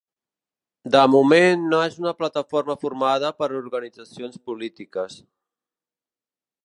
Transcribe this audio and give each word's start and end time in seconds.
De 0.95 1.01
moment 1.15 1.67
no 1.73 1.81
és 1.89 1.99
una 2.03 2.13
plataforma 2.21 2.77
formada 2.85 3.31
per 3.43 3.51
organitzacions 3.61 4.41
polítiques. 4.49 5.21